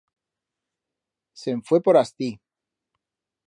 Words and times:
Se'n 1.43 1.61
fue 1.67 1.79
por 1.89 1.95
astí. 2.03 2.31